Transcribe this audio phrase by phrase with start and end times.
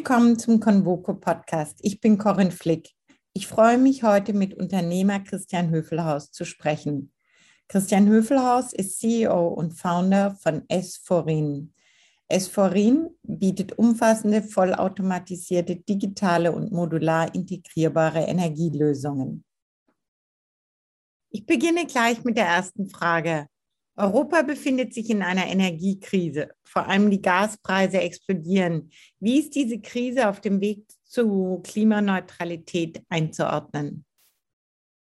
[0.00, 1.78] Willkommen zum Convoco Podcast.
[1.82, 2.88] Ich bin Corinne Flick.
[3.34, 7.12] Ich freue mich heute mit Unternehmer Christian Höfelhaus zu sprechen.
[7.68, 11.74] Christian Höfelhaus ist CEO und Founder von S4RIN.
[12.32, 19.44] S4RIN bietet umfassende, vollautomatisierte, digitale und modular integrierbare Energielösungen.
[21.28, 23.48] Ich beginne gleich mit der ersten Frage.
[24.00, 26.48] Europa befindet sich in einer Energiekrise.
[26.64, 28.90] Vor allem die Gaspreise explodieren.
[29.18, 34.04] Wie ist diese Krise auf dem Weg zu Klimaneutralität einzuordnen?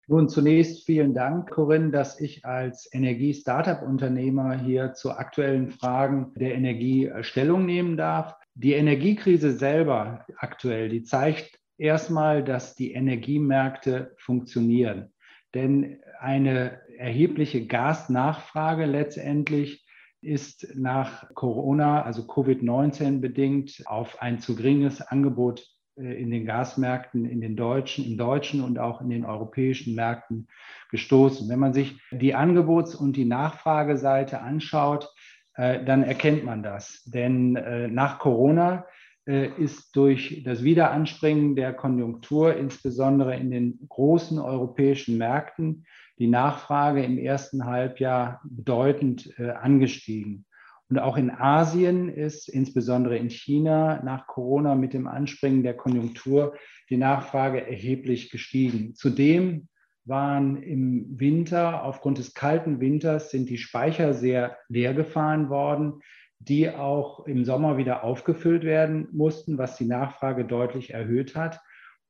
[0.09, 7.11] Nun, zunächst vielen Dank, Corinne, dass ich als Energie-Startup-Unternehmer hier zu aktuellen Fragen der Energie
[7.21, 8.34] Stellung nehmen darf.
[8.55, 15.11] Die Energiekrise selber aktuell, die zeigt erstmal, dass die Energiemärkte funktionieren.
[15.57, 19.87] Denn eine erhebliche Gasnachfrage letztendlich
[20.21, 27.26] ist nach Corona, also Covid-19 bedingt, auf ein zu geringes Angebot äh, in den Gasmärkten,
[27.26, 30.48] in den deutschen, im deutschen und auch in den europäischen Märkten
[30.91, 31.49] gestoßen.
[31.49, 35.12] Wenn man sich die Angebots- und die Nachfrageseite anschaut,
[35.55, 37.01] äh, dann erkennt man das.
[37.05, 38.85] Denn äh, nach Corona
[39.27, 45.85] ist durch das Wiederanspringen der Konjunktur, insbesondere in den großen europäischen Märkten,
[46.17, 50.45] die Nachfrage im ersten Halbjahr bedeutend äh, angestiegen.
[50.89, 56.55] Und auch in Asien ist insbesondere in China nach Corona mit dem Anspringen der Konjunktur
[56.89, 58.95] die Nachfrage erheblich gestiegen.
[58.95, 59.67] Zudem
[60.05, 66.01] waren im Winter, aufgrund des kalten Winters, sind die Speicher sehr leer gefahren worden,
[66.40, 71.59] die auch im Sommer wieder aufgefüllt werden mussten, was die Nachfrage deutlich erhöht hat.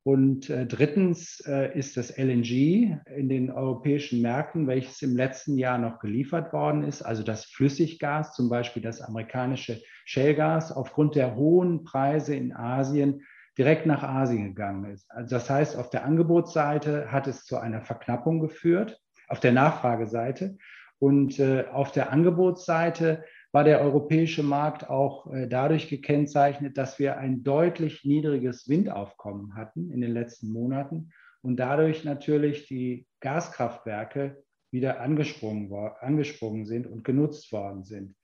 [0.03, 5.77] Und äh, drittens äh, ist das LNG in den europäischen Märkten, welches im letzten Jahr
[5.77, 11.83] noch geliefert worden ist, also das Flüssiggas, zum Beispiel das amerikanische Shellgas, aufgrund der hohen
[11.83, 13.21] Preise in Asien
[13.57, 15.11] direkt nach Asien gegangen ist.
[15.11, 20.57] Also das heißt, auf der Angebotsseite hat es zu einer Verknappung geführt, auf der Nachfrageseite.
[20.99, 23.23] Und äh, auf der Angebotsseite
[23.57, 29.89] war der europäische Markt auch äh, dadurch gekennzeichnet, dass wir ein deutlich niedriges Windaufkommen hatten
[29.89, 31.09] in den letzten Monaten
[31.41, 38.15] und dadurch natürlich die Gaskraftwerke wieder angesprungen, angesprungen sind und genutzt worden sind.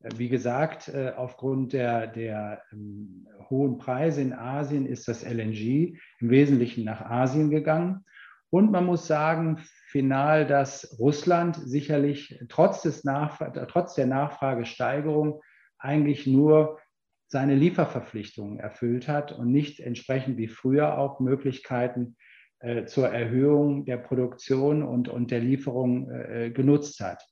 [0.00, 5.96] Äh, wie gesagt, äh, aufgrund der, der ähm, hohen Preise in Asien ist das LNG
[6.20, 8.04] im Wesentlichen nach Asien gegangen.
[8.50, 13.02] Und man muss sagen, final, dass Russland sicherlich trotz, des
[13.68, 15.42] trotz der Nachfragesteigerung
[15.78, 16.78] eigentlich nur
[17.28, 22.16] seine Lieferverpflichtungen erfüllt hat und nicht entsprechend wie früher auch Möglichkeiten
[22.60, 27.22] äh, zur Erhöhung der Produktion und, und der Lieferung äh, genutzt hat.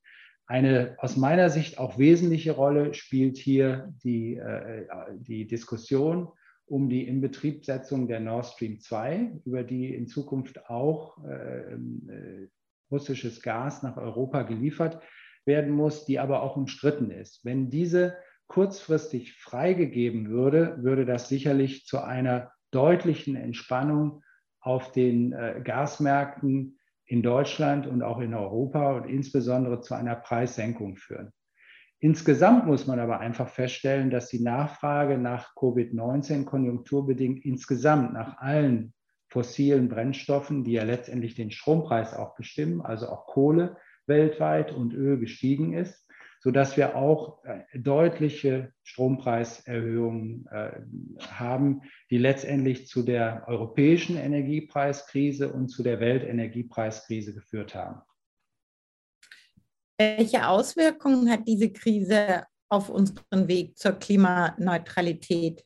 [0.47, 6.29] Eine aus meiner Sicht auch wesentliche Rolle spielt hier die, äh, die Diskussion
[6.71, 12.49] um die Inbetriebsetzung der Nord Stream 2, über die in Zukunft auch äh, äh,
[12.93, 15.03] russisches Gas nach Europa geliefert
[15.45, 17.45] werden muss, die aber auch umstritten ist.
[17.45, 18.17] Wenn diese
[18.47, 24.23] kurzfristig freigegeben würde, würde das sicherlich zu einer deutlichen Entspannung
[24.61, 30.97] auf den äh, Gasmärkten in Deutschland und auch in Europa und insbesondere zu einer Preissenkung
[30.97, 31.33] führen.
[32.03, 38.95] Insgesamt muss man aber einfach feststellen, dass die Nachfrage nach Covid-19 konjunkturbedingt insgesamt nach allen
[39.29, 45.19] fossilen Brennstoffen, die ja letztendlich den Strompreis auch bestimmen, also auch Kohle weltweit und Öl
[45.19, 46.09] gestiegen ist,
[46.41, 50.81] sodass wir auch äh, deutliche Strompreiserhöhungen äh,
[51.29, 58.01] haben, die letztendlich zu der europäischen Energiepreiskrise und zu der Weltenergiepreiskrise geführt haben.
[60.01, 65.63] Welche Auswirkungen hat diese Krise auf unseren Weg zur Klimaneutralität?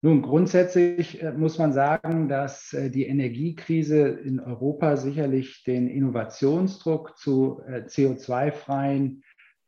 [0.00, 7.16] Nun, grundsätzlich äh, muss man sagen, dass äh, die Energiekrise in Europa sicherlich den Innovationsdruck
[7.16, 9.22] zu äh, CO2-freien,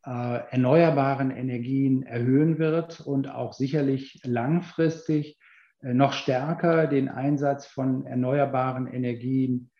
[0.06, 5.38] erneuerbaren Energien erhöhen wird und auch sicherlich langfristig
[5.80, 9.70] noch stärker den Einsatz von erneuerbaren Energien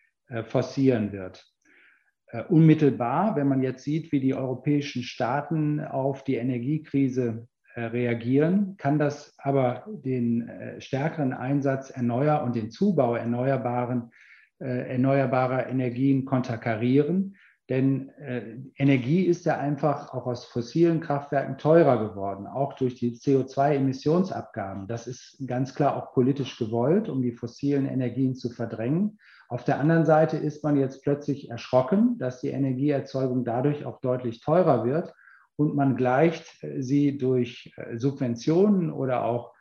[0.46, 1.53] forcieren wird.
[2.34, 7.46] Äh, unmittelbar, wenn man jetzt sieht, wie die europäischen Staaten auf die Energiekrise
[7.76, 14.10] äh, reagieren, kann das aber den äh, stärkeren Einsatz erneuer und den Zubau erneuerbaren,
[14.60, 17.36] erneuerbarer Energien konterkarieren.
[17.68, 18.10] Denn
[18.76, 24.86] Energie ist ja einfach auch aus fossilen Kraftwerken teurer geworden, auch durch die CO2-Emissionsabgaben.
[24.86, 29.18] Das ist ganz klar auch politisch gewollt, um die fossilen Energien zu verdrängen.
[29.48, 34.40] Auf der anderen Seite ist man jetzt plötzlich erschrocken, dass die Energieerzeugung dadurch auch deutlich
[34.40, 35.14] teurer wird
[35.56, 39.54] und man gleicht äh, sie durch äh, Subventionen oder auch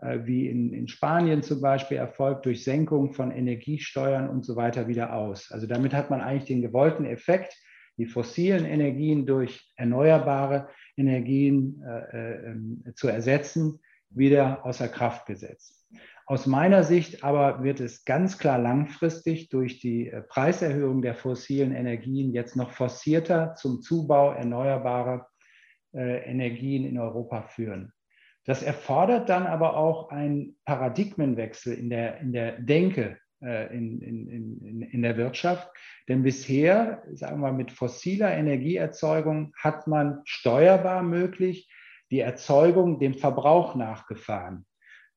[0.00, 4.86] äh, wie in, in Spanien zum Beispiel erfolgt, durch Senkung von Energiesteuern und so weiter
[4.86, 5.50] wieder aus.
[5.50, 7.56] Also damit hat man eigentlich den gewollten Effekt,
[7.96, 13.80] die fossilen Energien durch erneuerbare Energien äh, äh, zu ersetzen,
[14.10, 15.77] wieder außer Kraft gesetzt.
[16.30, 21.74] Aus meiner Sicht aber wird es ganz klar langfristig durch die äh, Preiserhöhung der fossilen
[21.74, 25.26] Energien jetzt noch forcierter zum Zubau erneuerbarer
[25.94, 27.94] äh, Energien in Europa führen.
[28.44, 34.82] Das erfordert dann aber auch einen Paradigmenwechsel in der, in der Denke äh, in, in,
[34.82, 35.70] in, der Wirtschaft.
[36.08, 41.72] Denn bisher, sagen wir mit fossiler Energieerzeugung hat man steuerbar möglich
[42.10, 44.66] die Erzeugung dem Verbrauch nachgefahren,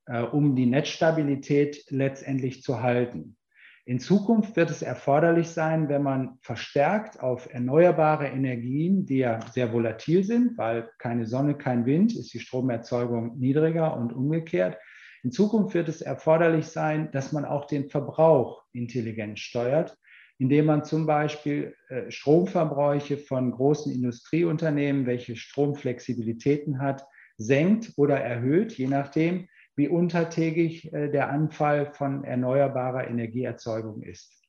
[0.07, 3.37] um die Netzstabilität letztendlich zu halten.
[3.85, 9.73] In Zukunft wird es erforderlich sein, wenn man verstärkt auf erneuerbare Energien, die ja sehr
[9.73, 14.77] volatil sind, weil keine Sonne, kein Wind, ist die Stromerzeugung niedriger und umgekehrt.
[15.23, 19.97] In Zukunft wird es erforderlich sein, dass man auch den Verbrauch intelligent steuert,
[20.37, 27.05] indem man zum Beispiel äh, Stromverbräuche von großen Industrieunternehmen, welche Stromflexibilitäten hat,
[27.37, 34.41] senkt oder erhöht, je nachdem, wie untertägig äh, der Anfall von erneuerbarer Energieerzeugung ist.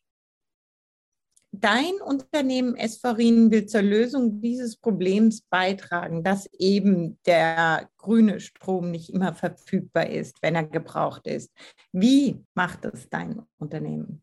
[1.54, 9.10] Dein Unternehmen Esfarin will zur Lösung dieses Problems beitragen, dass eben der grüne Strom nicht
[9.12, 11.52] immer verfügbar ist, wenn er gebraucht ist.
[11.92, 14.22] Wie macht es dein Unternehmen?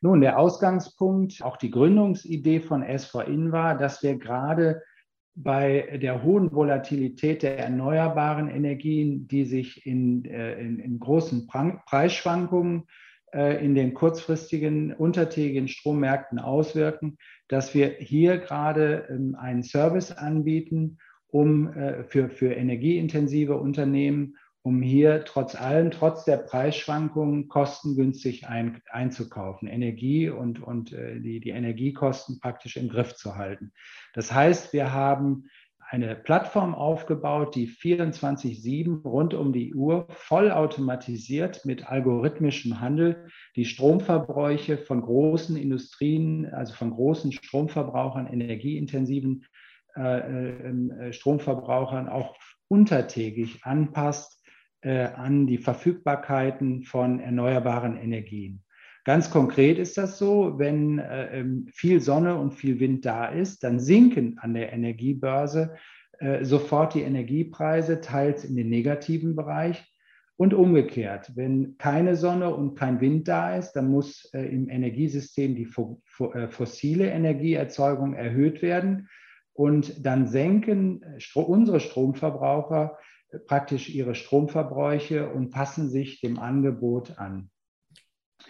[0.00, 4.82] Nun, der Ausgangspunkt, auch die Gründungsidee von SVIN war, dass wir gerade
[5.34, 12.84] bei der hohen Volatilität der erneuerbaren Energien, die sich in, äh, in, in großen Preisschwankungen
[13.32, 17.16] äh, in den kurzfristigen, untertägigen Strommärkten auswirken,
[17.48, 20.98] dass wir hier gerade ähm, einen Service anbieten,
[21.28, 28.82] um äh, für, für energieintensive Unternehmen, um hier trotz allem, trotz der Preisschwankungen kostengünstig ein,
[28.90, 33.72] einzukaufen, Energie und, und äh, die, die Energiekosten praktisch im Griff zu halten.
[34.14, 35.44] Das heißt, wir haben
[35.90, 43.26] eine Plattform aufgebaut, die 24-7 rund um die Uhr vollautomatisiert mit algorithmischem Handel
[43.56, 49.46] die Stromverbräuche von großen Industrien, also von großen Stromverbrauchern, energieintensiven
[49.96, 52.36] äh, äh, Stromverbrauchern auch
[52.68, 54.39] untertägig anpasst
[54.82, 58.62] äh, an die Verfügbarkeiten von erneuerbaren Energien.
[59.04, 63.64] Ganz konkret ist das so, wenn äh, ähm, viel Sonne und viel Wind da ist,
[63.64, 65.74] dann sinken an der Energiebörse
[66.18, 69.86] äh, sofort die Energiepreise, teils in den negativen Bereich.
[70.36, 75.54] Und umgekehrt, wenn keine Sonne und kein Wind da ist, dann muss äh, im Energiesystem
[75.54, 79.08] die fo fo äh, fossile Energieerzeugung erhöht werden.
[79.52, 82.96] Und dann senken äh, Stro unsere Stromverbraucher
[83.46, 87.50] praktisch ihre Stromverbräuche und passen sich dem Angebot an.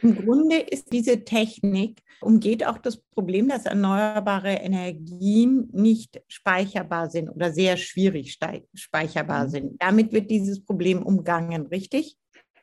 [0.02, 7.28] Im Grunde ist diese Technik, umgeht auch das Problem, dass erneuerbare Energien nicht speicherbar sind
[7.28, 8.38] oder sehr schwierig
[8.74, 9.50] speicherbar mhm.
[9.50, 9.82] sind.
[9.82, 12.16] Damit wird dieses Problem umgangen, richtig?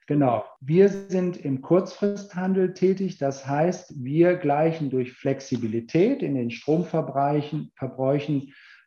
[0.08, 0.46] Genau.
[0.62, 3.18] Wir sind im Kurzfristhandel tätig.
[3.18, 7.74] Das heißt, wir gleichen durch Flexibilität in den Stromverbräuchen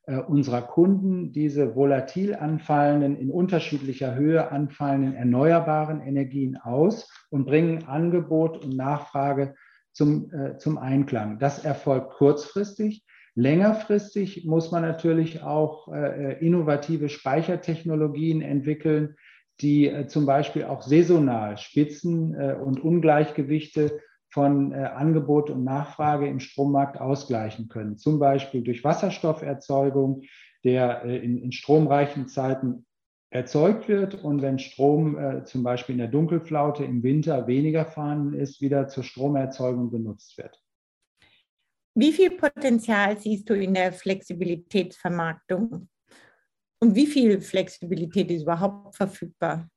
[0.07, 8.65] unserer Kunden diese volatil anfallenden, in unterschiedlicher Höhe anfallenden erneuerbaren Energien aus und bringen Angebot
[8.65, 9.55] und Nachfrage
[9.93, 11.39] zum, äh, zum Einklang.
[11.39, 13.05] Das erfolgt kurzfristig.
[13.35, 19.17] Längerfristig muss man natürlich auch äh, äh innovative Speichertechnologien entwickeln,
[19.61, 24.01] die äh, zum Beispiel auch saisonal Spitzen äh, und Ungleichgewichte
[24.31, 27.99] von äh, Angebot und Nachfrage im Strommarkt ausgleichen können.
[27.99, 30.23] Zum Beispiel durch Wasserstofferzeugung,
[30.65, 32.87] der äh, in, in, stromreichen Zeiten
[33.31, 38.35] erzeugt wird und wenn Strom äh, zum Beispiel in der Dunkelflaute im Winter weniger vorhanden
[38.35, 40.61] ist, wieder zur Stromerzeugung genutzt wird.
[41.95, 45.89] Wie viel Potenzial siehst du in der Flexibilitätsvermarktung?
[46.83, 49.69] Und wie viel Flexibilität ist überhaupt verfügbar?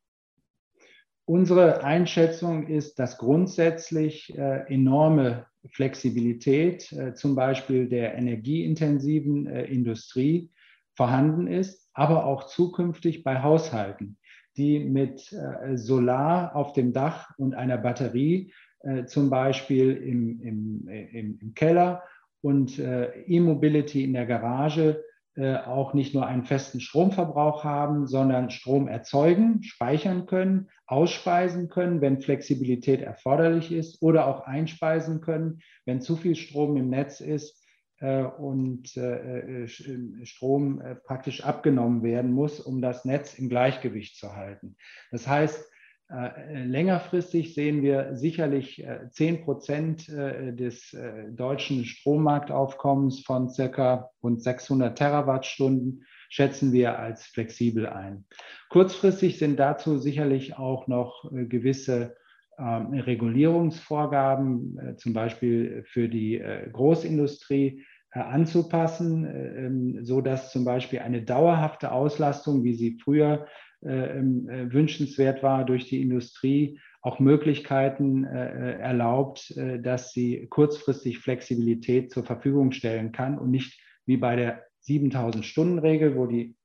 [1.25, 10.51] Unsere Einschätzung ist, dass grundsätzlich äh, enorme Flexibilität, äh, zum Beispiel der energieintensiven äh, Industrie,
[10.95, 14.17] vorhanden ist, aber auch zukünftig bei Haushalten,
[14.57, 18.51] die mit äh, Solar auf dem Dach und einer Batterie,
[18.81, 22.03] äh, zum Beispiel im, im, im, im Keller
[22.41, 28.51] und äh, E-Mobility in der Garage, äh, auch nicht nur einen festen Stromverbrauch haben, sondern
[28.51, 36.01] Strom erzeugen, speichern können, ausspeisen können, wenn Flexibilität erforderlich ist oder auch einspeisen können, wenn
[36.01, 37.65] zu viel Strom im Netz ist
[37.99, 44.75] äh, und äh, Strom praktisch abgenommen werden muss, um das Netz im Gleichgewicht zu halten.
[45.11, 45.72] Das heißt, Äh,
[46.09, 50.95] längerfristig sehen wir sicherlich 10 äh, Prozent äh, des
[51.31, 58.25] deutschen Strommarktaufkommens von circa rund 600 Terawattstunden schätzen wir als flexibel ein.
[58.69, 62.15] Kurzfristig sind dazu sicherlich auch noch gewisse
[62.57, 71.91] ähm, Regulierungsvorgaben, zum Beispiel für die Großindustrie, anzupassen, ähm, so dass zum Beispiel eine dauerhafte
[71.91, 73.47] Auslastung, wie sie früher äh, äh,
[73.83, 82.71] wünschenswert war durch die Industrie, auch Möglichkeiten äh, erlaubt, dass sie kurzfristig Flexibilität zur Verfügung
[82.71, 86.55] stellen kann und nicht wie bei der 7000-Stunden-Regel, wo die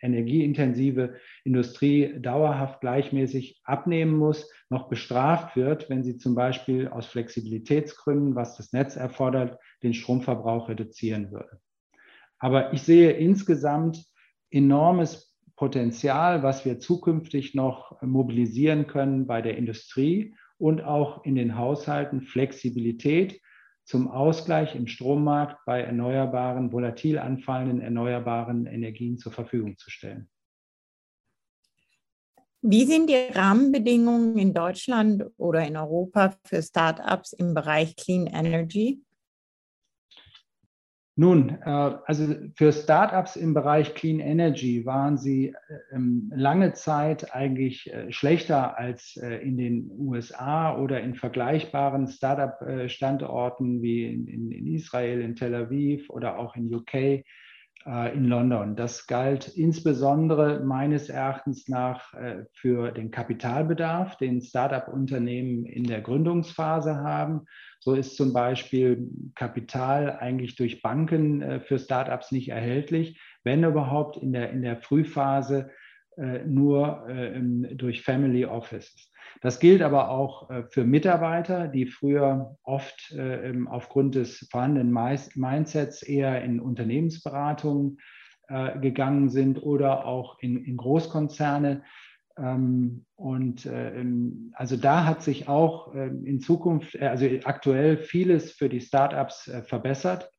[0.00, 8.34] energieintensive Industrie dauerhaft gleichmäßig abnehmen muss, noch bestraft wird, wenn sie zum Beispiel aus Flexibilitätsgründen,
[8.34, 11.60] was das Netz erfordert, den Stromverbrauch reduzieren würde.
[12.38, 14.04] Aber ich sehe insgesamt
[14.50, 15.29] enormes
[15.60, 22.22] Potenzial, was wir zukünftig noch mobilisieren können bei der Industrie und auch in den Haushalten,
[22.22, 23.42] Flexibilität
[23.84, 30.30] zum Ausgleich im Strommarkt bei erneuerbaren, volatil anfallenden erneuerbaren Energien zur Verfügung zu stellen.
[32.62, 39.02] Wie sind die Rahmenbedingungen in Deutschland oder in Europa für Startups im Bereich Clean Energy?
[41.16, 41.70] Nun, äh,
[42.06, 48.10] also für Startups im Bereich Clean Energy waren sie äh, ähm, lange Zeit eigentlich äh,
[48.12, 56.08] schlechter als in den USA oder in vergleichbaren Startup-Standorten wie in Israel, in Tel Aviv
[56.10, 57.24] oder auch in UK
[57.86, 58.76] in London.
[58.76, 62.12] Das galt insbesondere meines Erachtens nach
[62.52, 67.46] für den Kapitalbedarf, den Startup-Unternehmen in der Gründungsphase haben
[67.80, 74.18] so ist zum Beispiel Kapital eigentlich durch Banken äh, für Startups nicht erhältlich, wenn überhaupt
[74.18, 75.72] in der, in der Frühphase äh,
[76.46, 77.40] nur äh,
[77.74, 79.10] durch Family Offices.
[79.42, 83.14] Das gilt aber auch für Mitarbeiter, die früher oft
[83.66, 87.98] aufgrund des vorhandenen Mindsets eher in Unternehmensberatungen
[88.82, 91.82] gegangen sind oder auch in, Großkonzerne.
[92.40, 94.04] Ähm, und äh,
[94.54, 99.48] also da hat sich auch ähm, in Zukunft, äh, also aktuell vieles für die Startups
[99.48, 100.30] äh, verbessert.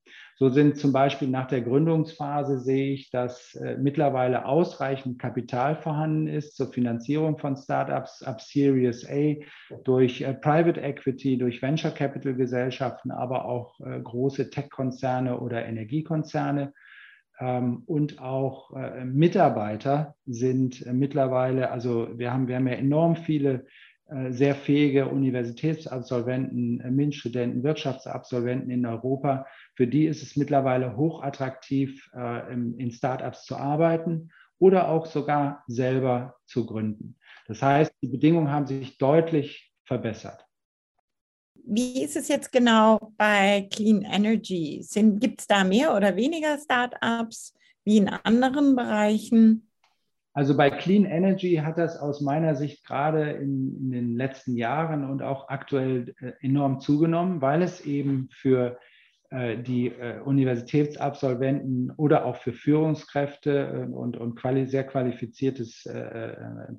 [0.41, 6.57] So sind zum Beispiel nach der Gründungsphase sehe ich, dass mittlerweile ausreichend Kapital vorhanden ist
[6.57, 9.35] zur Finanzierung von Startups ab Series A
[9.83, 16.73] durch Private Equity, durch Venture Capital Gesellschaften, aber auch große Tech-Konzerne oder Energiekonzerne.
[17.39, 23.15] Ähm, und auch äh, Mitarbeiter sind äh, mittlerweile, also wir haben, wir haben ja enorm
[23.15, 23.90] viele äh,
[24.29, 29.45] sehr fähige Universitätsabsolventen, MINT-Studenten, Wirtschaftsabsolventen in Europa.
[29.75, 32.09] Für die ist es mittlerweile hochattraktiv,
[32.49, 37.17] in Startups zu arbeiten oder auch sogar selber zu gründen.
[37.47, 40.45] Das heißt, die Bedingungen haben sich deutlich verbessert.
[41.63, 44.85] Wie ist es jetzt genau bei Clean Energy?
[44.93, 47.53] Gibt es da mehr oder weniger Startups
[47.85, 49.70] wie in anderen Bereichen?
[50.33, 55.09] Also bei Clean Energy hat das aus meiner Sicht gerade in, in den letzten Jahren
[55.09, 58.79] und auch aktuell äh, enorm zugenommen, weil es eben für
[59.29, 65.83] äh, die äh, Universitätsabsolventen oder auch für Führungskräfte und, und quali sehr qualifiziertes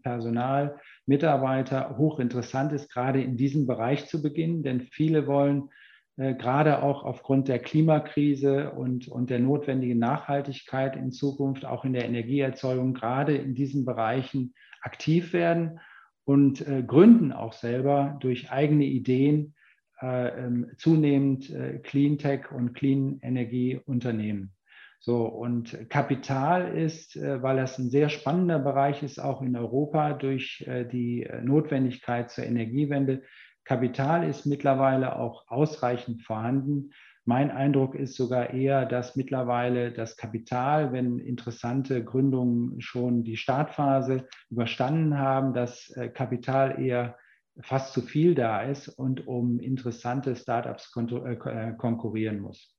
[0.03, 5.69] Personal, Mitarbeiter hochinteressant ist, gerade in diesem Bereich zu beginnen, denn viele wollen
[6.17, 12.05] gerade auch aufgrund der Klimakrise und, und der notwendigen Nachhaltigkeit in Zukunft auch in der
[12.05, 14.53] Energieerzeugung gerade in diesen Bereichen
[14.83, 15.81] aktiv werden
[16.25, 19.55] und äh, gründen auch selber durch eigene Ideen
[20.03, 24.53] äh, ähm, zunehmend äh, Clean Tech und Clean Energie Unternehmen.
[24.99, 30.13] So, und Kapital ist, äh, weil das ein sehr spannender Bereich ist, auch in Europa
[30.13, 33.23] durch die Notwendigkeit zur Energiewende.
[33.65, 36.91] Kapital ist mittlerweile auch ausreichend vorhanden.
[37.25, 44.27] Mein Eindruck ist sogar eher, dass mittlerweile das Kapital, wenn interessante Gründungen schon die Startphase
[44.51, 47.17] überstanden haben, das Kapital eher
[47.61, 52.75] fast zu viel da ist und um interessante Startups äh, äh, konkurrieren muss.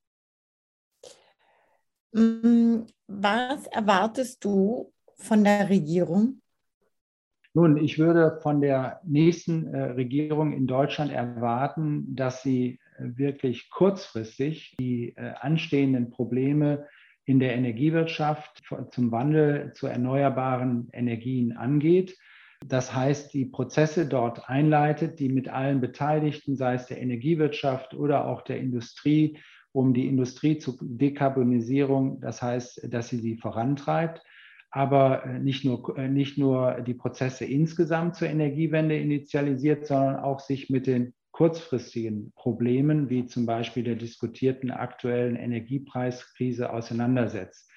[2.11, 6.41] Mm, was erwartest du von der Regierung?
[7.53, 14.75] Nun, ich würde von der nächsten äh, Regierung in Deutschland erwarten, dass sie wirklich kurzfristig
[14.79, 16.85] die anstehenden Probleme
[17.25, 22.15] in der Energiewirtschaft zum Wandel zu erneuerbaren Energien angeht
[22.67, 28.25] das heißt, die Prozesse dort einleitet, die mit allen Beteiligten, sei es der Energiewirtschaft oder
[28.25, 29.37] auch der Industrie,
[29.71, 34.21] um die Industrie zur Dekarbonisierung, das heißt, dass sie sie vorantreibt.
[34.75, 40.87] Aber nicht nur, nicht nur die Prozesse insgesamt zur Energiewende initialisiert, sondern auch sich mit
[40.87, 47.69] den kurzfristigen Problemen, wie zum Beispiel der diskutierten aktuellen Energiepreiskrise, auseinandersetzt.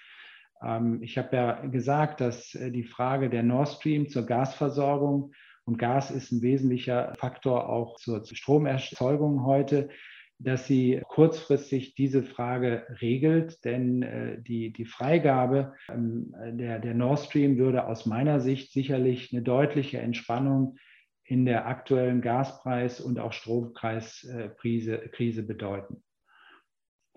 [0.64, 5.34] Ähm, ich habe ja gesagt, dass äh, die Frage der Nord Stream zur Gasversorgung
[5.66, 9.90] und Gas ist ein wesentlicher Faktor auch zur Stromerzeugung heute,
[10.38, 17.20] dass sie kurzfristig diese Frage regelt, denn äh, die, die Freigabe ähm, der, der Nord
[17.20, 20.76] Stream würde aus meiner Sicht sicherlich eine deutliche Entspannung
[21.24, 26.04] in der aktuellen Gaspreis- und auch Strompreiskrise bedeuten.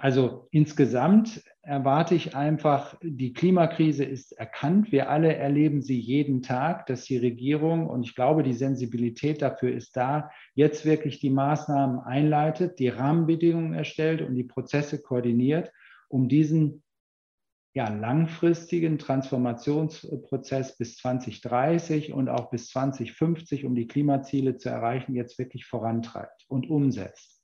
[0.02, 4.94] Also insgesamt erwarte ich einfach, die Klimakrise ist erkannt.
[4.94, 9.74] Wir alle erleben sie jeden Tag, dass die Regierung, und ich glaube, die Sensibilität dafür
[9.74, 15.70] ist da, jetzt wirklich die Maßnahmen einleitet, die Rahmenbedingungen erstellt und die Prozesse koordiniert,
[16.08, 16.82] um diesen
[17.74, 25.38] ja, langfristigen Transformationsprozess bis 2030 und auch bis 2050, um die Klimaziele zu erreichen, jetzt
[25.38, 27.39] wirklich vorantreibt und umsetzt.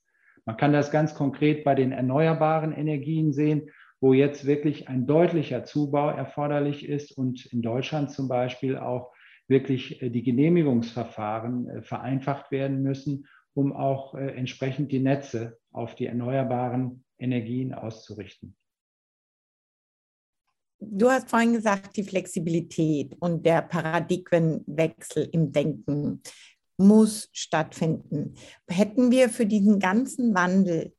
[0.46, 5.64] Man kann das ganz konkret bei den erneuerbaren Energien sehen, wo jetzt wirklich ein deutlicher
[5.64, 9.12] Zubau erforderlich ist und in Deutschland zum Beispiel auch
[9.48, 15.94] wirklich äh, die Genehmigungsverfahren äh, vereinfacht werden müssen, um auch äh, entsprechend die Netze auf
[15.94, 18.56] die erneuerbaren Energien auszurichten.
[20.78, 26.22] Du hast vorhin gesagt, die Flexibilität und der Paradigmenwechsel im Denken
[26.78, 28.34] muss stattfinden.
[28.68, 30.92] Hätten wir für diesen ganzen Wandel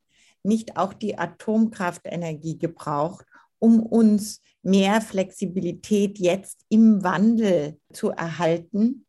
[0.43, 3.25] nicht auch die Atomkraftenergie gebraucht,
[3.59, 9.05] um uns mehr Flexibilität jetzt im Wandel zu erhalten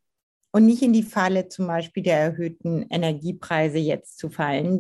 [0.53, 4.79] und nicht in die Falle zum Beispiel der erhöhten Energiepreise jetzt zu fallen?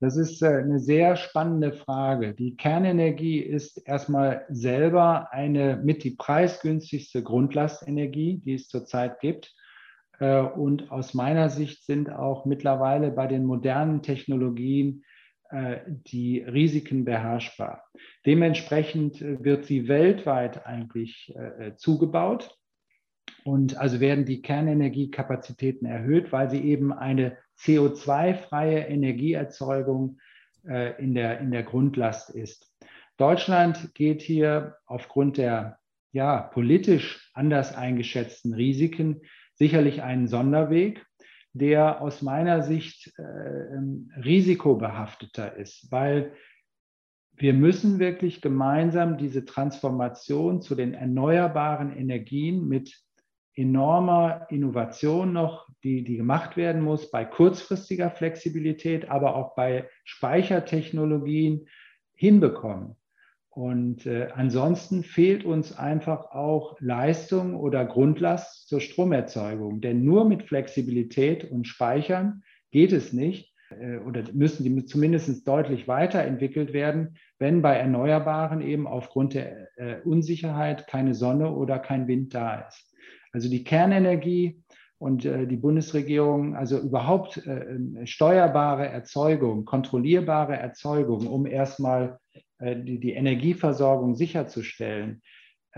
[0.00, 2.32] Das ist äh, eine sehr spannende Frage.
[2.32, 9.54] Die Kernenergie ist erstmal selber eine mit die preisgünstigste Grundlastenergie, die es zurzeit gibt.
[10.18, 15.04] Äh, und aus meiner Sicht sind auch mittlerweile bei den modernen Technologien
[15.50, 17.84] äh, die Risiken beherrschbar.
[18.26, 21.34] Dementsprechend äh, wird sie weltweit eigentlich
[21.76, 22.54] zugebaut.
[23.44, 30.18] Und also werden die Kernenergiekapazitäten erhöht, weil sie eben eine CO2-freie Energieerzeugung
[30.64, 32.74] in der, in der Grundlast ist.
[33.16, 35.78] Deutschland geht hier aufgrund der
[36.12, 39.20] ja, politisch anders eingeschätzten Risiken
[39.54, 41.04] sicherlich einen Sonderweg,
[41.52, 46.32] der aus meiner Sicht äh, ähm, risikobehafteter ist, weil
[47.34, 53.00] wir müssen wirklich gemeinsam diese Transformation zu den erneuerbaren Energien mit
[53.54, 61.68] enormer Innovation noch, die, die gemacht werden muss, bei kurzfristiger Flexibilität, aber auch bei Speichertechnologien
[62.14, 62.96] hinbekommen.
[63.58, 69.80] Und äh, ansonsten fehlt uns einfach auch Leistung oder Grundlast zur Stromerzeugung.
[69.80, 75.88] Denn nur mit Flexibilität und Speichern geht es nicht äh, oder müssen die zumindest deutlich
[75.88, 82.34] weiterentwickelt werden, wenn bei Erneuerbaren eben aufgrund der äh, Unsicherheit keine Sonne oder kein Wind
[82.34, 82.94] da ist.
[83.32, 84.62] Also die Kernenergie
[84.98, 92.18] und äh, die Bundesregierung, also überhaupt äh, steuerbare Erzeugung, kontrollierbare Erzeugung, um erstmal äh,
[92.60, 95.22] die, die Energieversorgung sicherzustellen.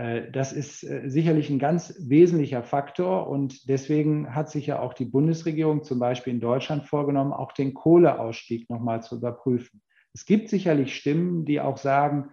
[0.01, 4.93] Äh, das ist äh, sicherlich ein ganz wesentlicher Faktor und deswegen hat sich ja auch
[4.93, 9.81] die Bundesregierung zum Beispiel in Deutschland vorgenommen, auch den Kohleausstieg nochmal zu überprüfen.
[10.13, 12.31] Es gibt sicherlich Stimmen, die auch sagen,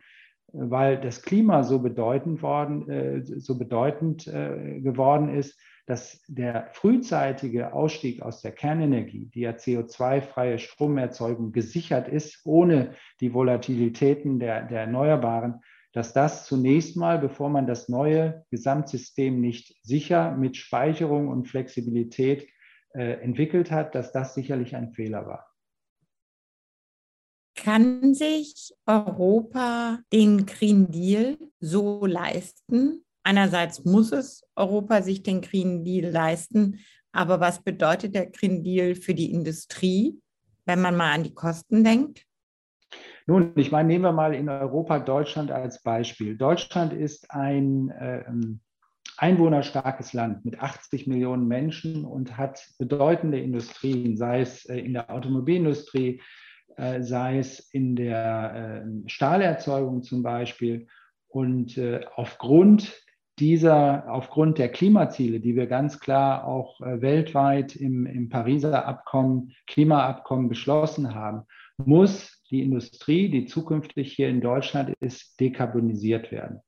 [0.52, 8.42] weil das Klima so bedeutend, worden, so bedeutend geworden ist, dass der frühzeitige Ausstieg aus
[8.42, 15.62] der Kernenergie, die ja CO2-freie Stromerzeugung gesichert ist, ohne die Volatilitäten der, der Erneuerbaren,
[15.94, 22.46] dass das zunächst mal, bevor man das neue Gesamtsystem nicht sicher mit Speicherung und Flexibilität
[22.92, 25.46] äh, entwickelt hat, dass das sicherlich ein Fehler war.
[27.57, 35.84] Kann sich Europa den Green Deal so leisten, Einerseits muss es Europa sich den Green
[35.84, 36.78] Deal leisten,
[37.12, 40.18] aber was bedeutet der Green Deal für die Industrie,
[40.64, 42.24] wenn man mal an die Kosten denkt?
[43.26, 46.38] Nun, ich meine, nehmen wir mal in Europa Deutschland als Beispiel.
[46.38, 48.24] Deutschland ist ein äh,
[49.18, 55.10] einwohnerstarkes Land mit 80 Millionen Menschen und hat bedeutende Industrien, sei es äh, in der
[55.10, 56.22] Automobilindustrie,
[56.78, 60.86] äh, sei es in der äh, Stahlerzeugung zum Beispiel.
[61.26, 63.04] Und äh, aufgrund
[63.40, 69.53] dieser aufgrund der Klimaziele, die wir ganz klar auch äh, weltweit im, im Pariser Abkommen,
[69.66, 71.42] Klimaabkommen beschlossen haben,
[71.79, 76.61] muss die Industrie, die zukünftig hier in Deutschland ist, dekarbonisiert werden.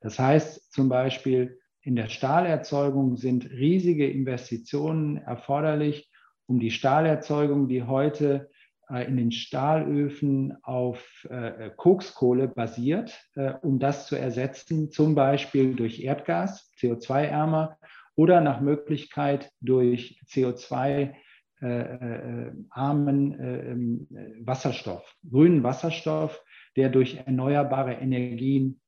[0.00, 6.10] Das heißt zum Beispiel, in der Stahlerzeugung sind riesige Investitionen erforderlich,
[6.46, 8.50] um die Stahlerzeugung, die heute
[8.88, 16.02] in den Stahlöfen auf äh, Kokskohle basiert, äh, um das zu ersetzen, zum Beispiel durch
[16.02, 17.78] Erdgas, CO2-ärmer
[18.14, 21.14] oder nach Möglichkeit durch CO2
[22.68, 24.06] armen ähm,
[24.44, 26.44] Wasserstoff, grünen Wasserstoff,
[26.76, 28.78] der durch erneuerbare Energien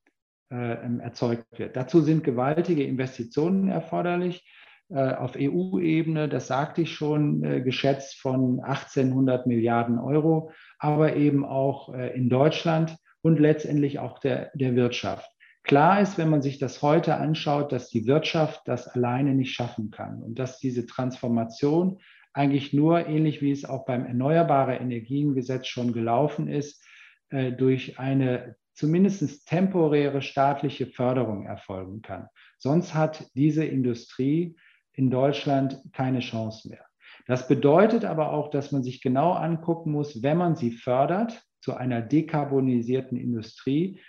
[0.50, 1.76] ähm, erzeugt wird.
[1.76, 4.46] Dazu sind gewaltige Investitionen erforderlich.
[4.90, 11.44] Äh, auf EU-Ebene, das sagte ich schon, äh, geschätzt von 1800 Milliarden Euro, aber eben
[11.44, 15.30] auch äh, in Deutschland und letztendlich auch der, der Wirtschaft.
[15.62, 19.90] Klar ist, wenn man sich das heute anschaut, dass die Wirtschaft das alleine nicht schaffen
[19.90, 21.98] kann und dass diese Transformation
[22.32, 26.82] eigentlich nur, ähnlich wie es auch beim Erneuerbare Energiengesetz schon gelaufen ist,
[27.30, 32.28] durch eine zumindest temporäre staatliche Förderung erfolgen kann.
[32.58, 34.56] Sonst hat diese Industrie
[34.98, 36.84] in Deutschland keine Chance mehr.
[37.26, 41.74] Das bedeutet aber auch, dass man sich genau angucken muss, wenn man sie fördert zu
[41.74, 44.00] einer dekarbonisierten Industrie,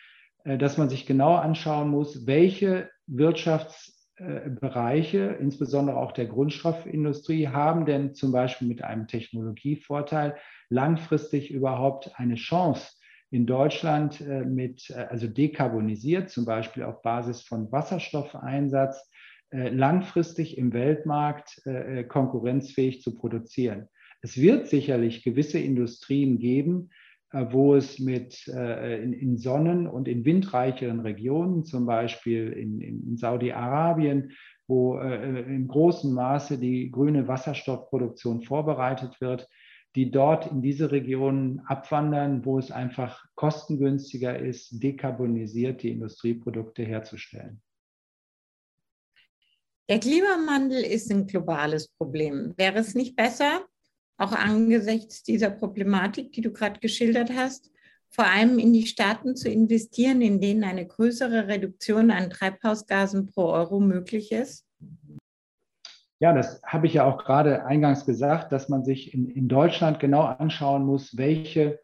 [0.46, 8.16] äh, dass man sich genau anschauen muss, welche Wirtschaftsbereiche, insbesondere auch der Grundstoffindustrie, haben denn
[8.16, 10.38] zum Beispiel mit einem Technologievorteil
[10.70, 12.94] langfristig überhaupt eine Chance,
[13.32, 19.10] in Deutschland äh, mit, äh, also dekarbonisiert, zum Beispiel auf Basis von Wasserstoffeinsatz, äh,
[19.52, 23.88] langfristig im Weltmarkt äh, äh, konkurrenzfähig zu produzieren.
[24.22, 26.90] Es wird sicherlich gewisse Industrien geben,
[27.32, 34.32] wo es mit in, sonnen- und in windreicheren Regionen, zum Beispiel in, Saudi-Arabien,
[34.68, 39.48] wo in großem Maße die grüne Wasserstoffproduktion vorbereitet wird,
[39.96, 47.62] die dort in diese Regionen abwandern, wo es einfach kostengünstiger ist, dekarbonisiert die Industrieprodukte herzustellen.
[49.90, 52.54] Der Klimawandel ist ein globales Problem.
[52.58, 53.66] Wäre es nicht besser,
[54.20, 57.72] auch angesichts dieser Problematik, die du gerade geschildert hast,
[58.12, 63.46] vor allem in die Staaten zu investieren, in denen eine größere Reduktion an Treibhausgasen pro
[63.46, 64.64] Euro möglich ist?
[66.20, 70.00] Ja, das habe ich ja auch gerade eingangs gesagt, dass man sich in, in Deutschland
[70.00, 71.80] genau anschauen muss, welche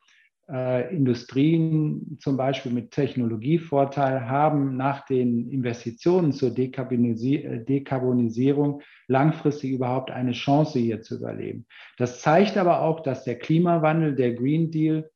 [0.50, 10.12] äh, Industrien zum Beispiel mit Technologievorteil haben nach den Investitionen zur Dekarbonisi Dekarbonisierung langfristig überhaupt
[10.12, 11.66] eine Chance hier zu überleben.
[11.98, 15.10] Das zeigt aber auch, dass der Klimawandel, der Green Deal,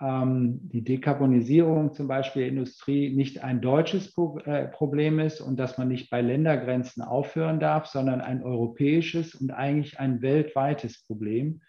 [0.00, 5.58] ähm, die Dekarbonisierung zum Beispiel der Industrie nicht ein deutsches Pro äh, Problem ist und
[5.58, 11.62] dass man nicht bei Ländergrenzen aufhören darf, sondern ein europäisches und eigentlich ein weltweites Problem.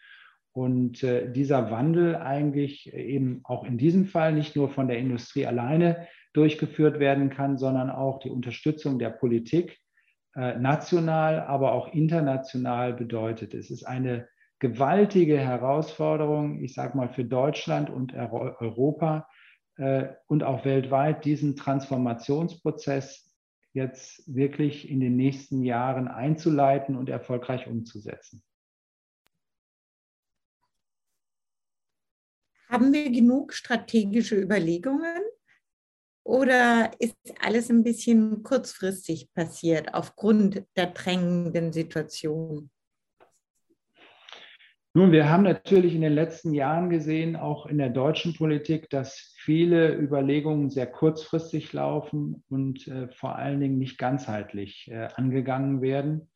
[0.52, 5.46] Und äh, dieser Wandel eigentlich eben auch in diesem Fall nicht nur von der Industrie
[5.46, 9.80] alleine durchgeführt werden kann, sondern auch die Unterstützung der Politik
[10.36, 13.54] äh, national, aber auch international bedeutet.
[13.54, 14.28] Es ist eine
[14.60, 19.28] gewaltige Herausforderung, ich sage mal, für Deutschland und Europa
[19.78, 23.34] äh, und auch weltweit, diesen Transformationsprozess
[23.74, 28.44] jetzt wirklich in den nächsten Jahren einzuleiten und erfolgreich umzusetzen.
[32.70, 35.24] Haben wir genug strategische Überlegungen
[36.24, 42.70] oder ist alles ein bisschen kurzfristig passiert aufgrund der drängenden Situation?
[44.94, 49.34] Nun, wir haben natürlich in den letzten Jahren gesehen, auch in der deutschen Politik, dass
[49.38, 56.29] viele Überlegungen sehr kurzfristig laufen und äh, vor allen Dingen nicht ganzheitlich äh, angegangen werden.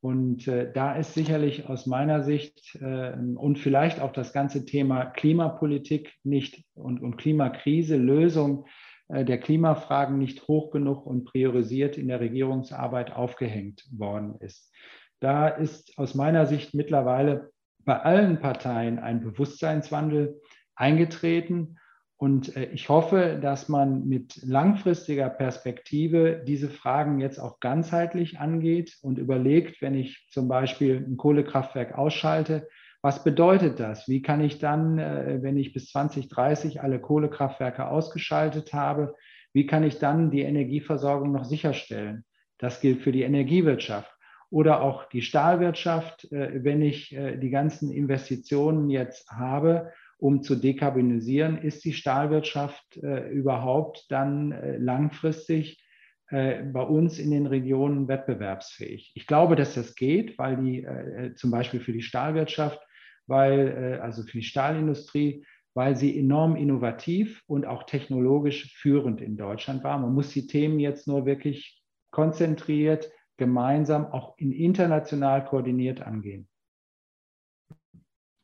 [0.00, 5.04] Und äh, da ist sicherlich aus meiner Sicht äh, und vielleicht auch das ganze Thema
[5.04, 8.64] Klimapolitik nicht und, und Klimakrise, Lösung
[9.08, 14.72] äh, der Klimafragen nicht hoch genug und priorisiert in der Regierungsarbeit aufgehängt worden ist.
[15.20, 17.50] Da ist aus meiner Sicht mittlerweile
[17.84, 20.40] bei allen Parteien ein Bewusstseinswandel
[20.76, 21.76] eingetreten
[22.20, 28.98] und äh, ich hoffe, dass man mit langfristiger Perspektive diese Fragen jetzt auch ganzheitlich angeht
[29.00, 32.68] und überlegt, wenn ich zum Beispiel ein Kohlekraftwerk ausschalte,
[33.00, 34.06] was bedeutet das?
[34.06, 39.14] Wie kann ich dann, äh, wenn ich bis 2030 alle Kohlekraftwerke ausgeschaltet habe,
[39.54, 42.26] wie kann ich dann die Energieversorgung noch sicherstellen?
[42.58, 44.14] Das gilt für die Energiewirtschaft
[44.50, 51.58] oder auch die Stahlwirtschaft, äh, wenn ich die ganzen Investitionen jetzt habe um zu dekarbonisieren,
[51.58, 55.82] ist die Stahlwirtschaft äh, überhaupt dann äh, langfristig
[56.28, 59.12] äh, bei uns in den Regionen wettbewerbsfähig?
[59.14, 62.78] Ich glaube, dass das geht, weil die äh, zum Beispiel für die Stahlwirtschaft,
[63.26, 69.36] weil äh, also für die Stahlindustrie, weil sie enorm innovativ und auch technologisch führend in
[69.38, 69.98] Deutschland war.
[69.98, 76.49] Man muss die Themen jetzt nur wirklich konzentriert, gemeinsam, auch in international koordiniert angehen.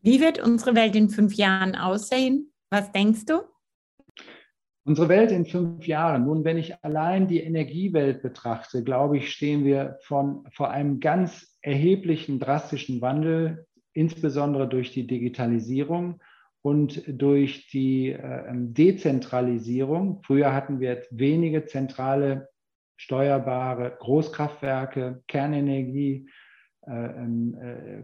[0.06, 2.52] Wie wird unsere Welt in fünf Jahren aussehen?
[2.70, 3.40] Was denkst du?
[4.84, 6.26] Unsere Welt in fünf Jahren.
[6.26, 11.58] Nun, wenn ich allein die Energiewelt betrachte, glaube ich, stehen wir von, vor einem ganz
[11.60, 16.22] erheblichen, drastischen Wandel, insbesondere durch die Digitalisierung
[16.62, 20.22] und durch die äh, Dezentralisierung.
[20.22, 22.48] Früher hatten wir wenige zentrale
[22.96, 26.30] steuerbare Großkraftwerke, Kernenergie, ähm,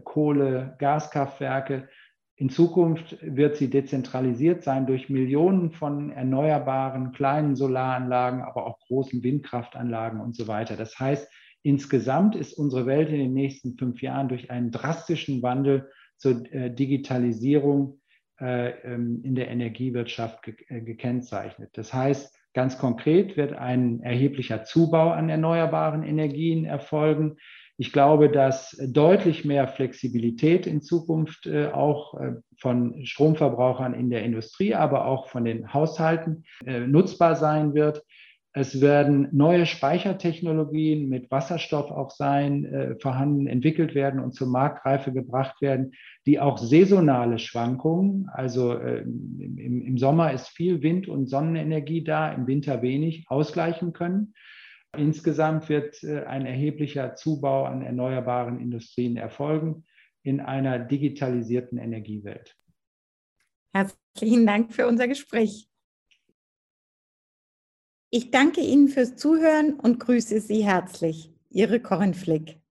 [0.03, 1.87] Kohle, Gaskraftwerke.
[2.35, 9.23] In Zukunft wird sie dezentralisiert sein durch Millionen von erneuerbaren kleinen Solaranlagen, aber auch großen
[9.23, 10.75] Windkraftanlagen und so weiter.
[10.75, 15.89] Das heißt, insgesamt ist unsere Welt in den nächsten fünf Jahren durch einen drastischen Wandel
[16.17, 18.01] zur äh, Digitalisierung
[18.39, 21.69] ähm, in der Energiewirtschaft gekennzeichnet.
[21.73, 27.37] Das heißt, ganz konkret wird ein erheblicher Zubau an erneuerbaren Energien erfolgen.
[27.77, 34.23] Ich glaube, dass deutlich mehr Flexibilität in Zukunft äh, auch äh, von Stromverbrauchern in der
[34.23, 38.03] Industrie, aber auch von den Haushalten äh, nutzbar sein wird.
[38.55, 45.59] Es werden neue Speichertechnologien mit Wasserstoff auch sein, vorhanden, entwickelt werden und zur Marktreife gebracht
[45.59, 45.93] werden,
[46.27, 52.83] die auch saisonale Schwankungen, also im, Sommer ist viel Wind- und Sonnenenergie da, im Winter
[52.83, 54.35] wenig, ausgleichen können.
[54.95, 59.85] Insgesamt wird äh, ein erheblicher Zubau an erneuerbaren Industrien erfolgen
[60.21, 62.55] in einer digitalisierten Energiewelt.
[63.73, 65.67] Herzlichen Dank für unser Gespräch.
[68.11, 71.31] Ich danke Ihnen fürs Zuhören und grüße Sie herzlich.
[71.49, 72.62] Ihre Corinne Flick.